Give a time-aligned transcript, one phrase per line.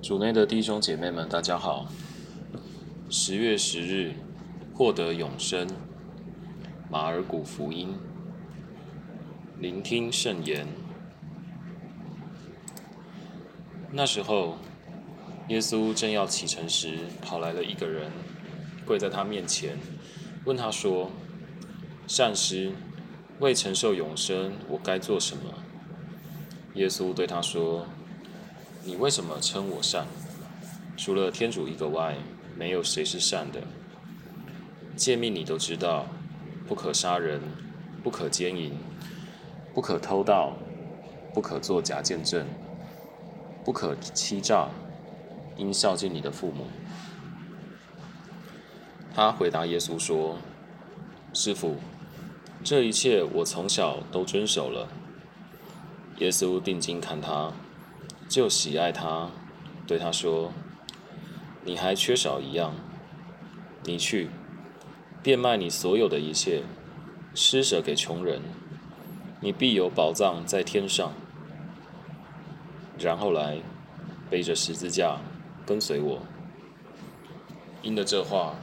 [0.00, 1.86] 主内的弟兄姐妹们，大家好。
[3.10, 4.14] 十月十日，
[4.72, 5.66] 获得永生。
[6.88, 7.96] 马尔谷福音，
[9.58, 10.68] 聆听圣言。
[13.90, 14.56] 那时候，
[15.48, 18.12] 耶稣正要启程时，跑来了一个人，
[18.86, 19.76] 跪在他面前，
[20.44, 21.10] 问他说
[22.06, 22.70] ：“善师，
[23.40, 25.42] 为承受永生，我该做什么？”
[26.74, 27.84] 耶稣对他说
[28.88, 30.06] ：“你为什么称我善？
[30.96, 32.16] 除了天主一个外，
[32.56, 33.60] 没有谁是善的。
[34.96, 36.06] 诫命你都知道：
[36.66, 37.38] 不可杀人，
[38.02, 38.72] 不可奸淫，
[39.74, 40.56] 不可偷盗，
[41.34, 42.46] 不可作假见证，
[43.62, 44.70] 不可欺诈，
[45.58, 46.64] 应孝敬你的父母。”
[49.14, 50.38] 他回答耶稣说
[51.34, 51.76] ：“师傅，
[52.64, 54.88] 这一切我从小都遵守了。”
[56.20, 57.52] 耶稣定睛看他，
[58.28, 59.30] 就喜爱他，
[59.86, 60.52] 对他说
[61.64, 62.74] ：“你还缺少一样，
[63.84, 64.28] 你去，
[65.22, 66.62] 变卖你所有的一切，
[67.34, 68.42] 施舍给穷人，
[69.40, 71.12] 你必有宝藏在天上。
[72.98, 73.58] 然后来，
[74.28, 75.16] 背着十字架，
[75.64, 76.20] 跟随我。”
[77.80, 78.56] 应了这话，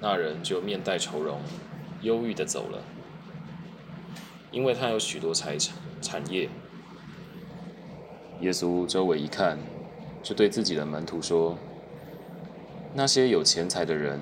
[0.00, 1.42] 那人就面带愁容，
[2.00, 2.78] 忧郁的走了，
[4.50, 6.48] 因为他有许多财产产业。
[8.40, 9.58] 耶稣周围一看，
[10.22, 11.58] 就对自己的门徒说
[12.94, 14.20] ：“那些有钱财的人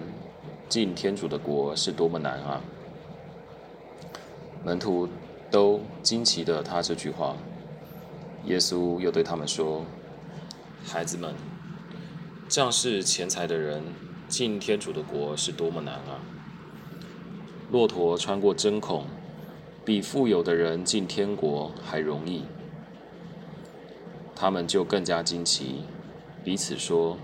[0.70, 2.62] 进天主的国是多么难啊！”
[4.64, 5.06] 门徒
[5.50, 7.36] 都惊奇的他这句话。
[8.47, 9.84] 耶稣又对他们说
[10.83, 11.34] ：“孩子们，
[12.48, 13.83] 仗势钱财的人
[14.28, 16.25] 进天主的国是多么难啊！
[17.70, 19.05] 骆驼穿过针孔，
[19.84, 22.45] 比富有的人进天国还容易。”
[24.39, 25.84] 他们就更加惊奇，
[26.45, 27.17] 彼此说：“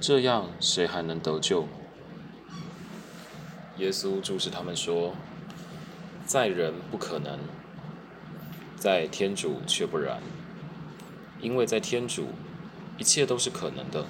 [0.00, 1.68] 这样谁还能得救？”
[3.78, 5.12] 耶稣注视他们说
[6.26, 7.38] ：“在人不可能，
[8.76, 10.20] 在天主却不然，
[11.40, 12.24] 因为在天主，
[12.98, 14.04] 一切都是可能的。”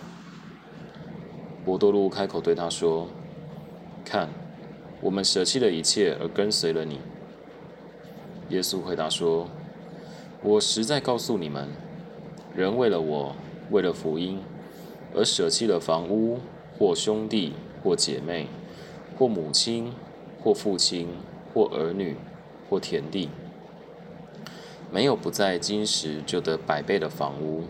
[1.63, 3.07] 伯多禄开口对他说
[4.03, 4.31] ：“看，
[5.03, 7.01] 我们舍弃了一切而跟随了你。”
[8.49, 9.47] 耶稣回答说
[10.43, 11.69] ：“我实在告诉你们。”
[12.56, 13.34] 人为了我，
[13.70, 14.38] 为了福音，
[15.12, 16.38] 而舍弃了房屋，
[16.78, 18.47] 或兄弟，或姐妹，
[19.19, 19.92] 或母亲，
[20.41, 21.09] 或父亲，
[21.53, 22.16] 或儿女，
[22.70, 23.28] 或田地，
[24.92, 27.65] 没有不在今时就得百倍的房屋、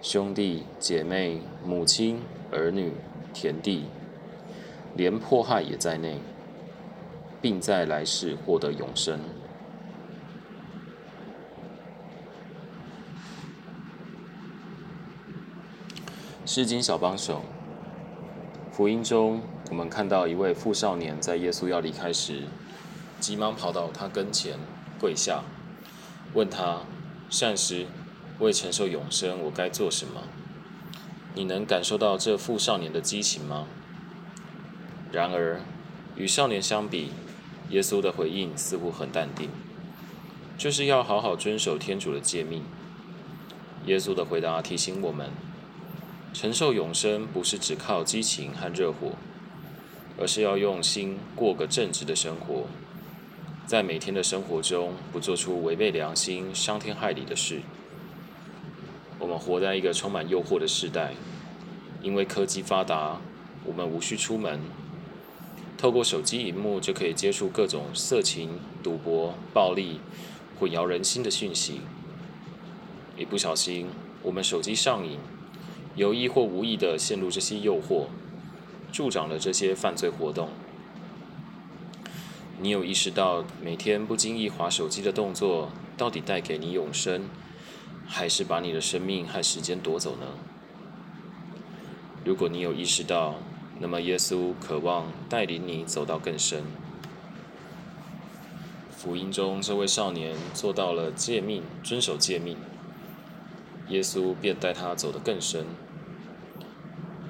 [0.00, 2.20] 兄弟姐妹、母亲、
[2.52, 2.92] 儿女、
[3.34, 3.86] 田地，
[4.94, 6.18] 连迫害也在内，
[7.42, 9.18] 并在来世获得永生。
[16.52, 17.44] 诗经小帮手。
[18.72, 22.42] 福音中，我们看到一位富少年在耶稣要离开时，
[23.20, 24.58] 急忙跑到他跟前
[24.98, 25.44] 跪下，
[26.34, 26.80] 问他
[27.30, 27.86] ：“善师，
[28.40, 30.22] 为承受永生，我该做什么？”
[31.36, 33.68] 你能感受到这富少年的激情吗？
[35.12, 35.60] 然而，
[36.16, 37.12] 与少年相比，
[37.68, 39.50] 耶稣的回应似乎很淡定，
[40.58, 42.64] 就是要好好遵守天主的诫命。
[43.86, 45.30] 耶稣的回答提醒我们。
[46.32, 49.12] 承受永生不是只靠激情和热火，
[50.18, 52.66] 而是要用心过个正直的生活，
[53.66, 57.60] 在每天的生活中不做出违背良心、伤天害理的事。
[59.18, 61.12] 我们活在一个充满诱惑的时代，
[62.00, 63.20] 因为科技发达，
[63.64, 64.60] 我们无需出门，
[65.76, 70.00] 透过手机荧幕就可以接触各种色情、赌博、暴力、
[70.58, 71.80] 混淆人心的讯息。
[73.18, 73.88] 一不小心，
[74.22, 75.18] 我们手机上瘾。
[76.00, 78.06] 有意或无意地陷入这些诱惑，
[78.90, 80.48] 助长了这些犯罪活动。
[82.58, 85.68] 你有意识到每天不经意划手机的动作，
[85.98, 87.28] 到底带给你永生，
[88.06, 90.26] 还是把你的生命和时间夺走呢？
[92.24, 93.34] 如果你有意识到，
[93.78, 96.64] 那么耶稣渴望带领你走到更深。
[98.96, 102.56] 福音中这位少年做到了诫命，遵守诫命。
[103.90, 105.66] 耶稣便带他走得更深。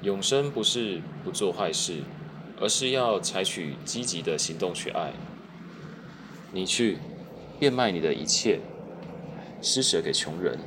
[0.01, 2.01] 永生不是不做坏事，
[2.59, 5.13] 而是要采取积极的行动去爱。
[6.51, 6.97] 你去
[7.59, 8.59] 变卖你的一切，
[9.61, 10.57] 施舍给穷人。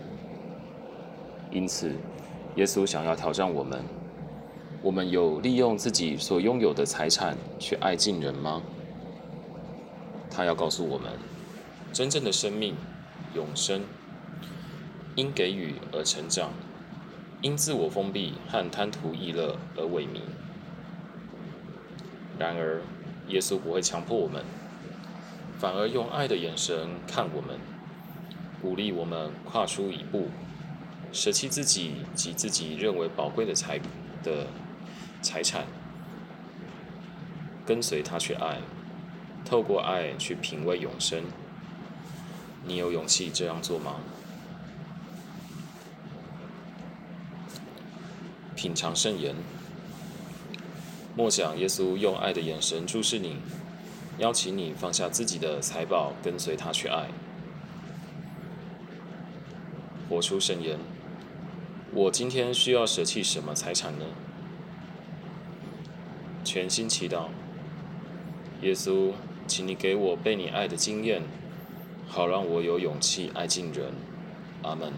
[1.50, 1.92] 因此，
[2.56, 3.84] 耶稣想要挑战我们：
[4.82, 8.62] 我们有利用自己所拥有的财产去爱近人吗？
[10.30, 11.10] 他要告诉我们，
[11.92, 12.76] 真正的生命，
[13.34, 13.82] 永生。
[15.16, 16.50] 因给予而成长，
[17.44, 20.20] 因自我封闭和贪图逸乐而萎靡。
[22.38, 22.80] 然而，
[23.28, 24.42] 耶稣不会强迫我们，
[25.58, 27.58] 反而用爱的眼神看我们，
[28.62, 30.28] 鼓励我们跨出一步，
[31.12, 33.78] 舍弃自己及自己认为宝贵的财
[34.22, 34.46] 的
[35.20, 35.66] 财产，
[37.66, 38.62] 跟随他去爱，
[39.44, 41.22] 透过爱去品味永生。
[42.64, 43.96] 你有勇气这样做吗？
[48.64, 49.34] 品尝圣言。
[51.14, 53.36] 默想耶稣用爱的眼神注视你，
[54.16, 57.08] 邀请你放下自己的财宝，跟随他去爱，
[60.08, 60.78] 活出圣言。
[61.92, 64.06] 我今天需要舍弃什么财产呢？
[66.42, 67.26] 全心祈祷，
[68.62, 69.12] 耶稣，
[69.46, 71.22] 请你给我被你爱的经验，
[72.08, 73.92] 好让我有勇气爱尽人。
[74.62, 74.90] 阿门。